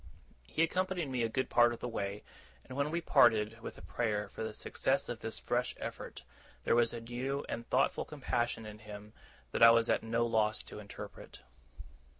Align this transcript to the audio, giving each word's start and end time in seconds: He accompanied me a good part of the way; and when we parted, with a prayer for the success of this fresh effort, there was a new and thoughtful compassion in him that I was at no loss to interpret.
He 0.47 0.63
accompanied 0.63 1.11
me 1.11 1.21
a 1.21 1.29
good 1.29 1.47
part 1.47 1.71
of 1.73 1.79
the 1.79 1.87
way; 1.87 2.23
and 2.65 2.75
when 2.75 2.89
we 2.89 3.01
parted, 3.01 3.59
with 3.59 3.77
a 3.77 3.83
prayer 3.83 4.27
for 4.29 4.43
the 4.43 4.51
success 4.51 5.09
of 5.09 5.19
this 5.19 5.37
fresh 5.37 5.75
effort, 5.79 6.23
there 6.63 6.73
was 6.75 6.91
a 6.91 7.01
new 7.01 7.45
and 7.47 7.69
thoughtful 7.69 8.03
compassion 8.05 8.65
in 8.65 8.79
him 8.79 9.13
that 9.51 9.61
I 9.61 9.69
was 9.69 9.91
at 9.91 10.01
no 10.01 10.25
loss 10.25 10.63
to 10.63 10.79
interpret. 10.79 11.41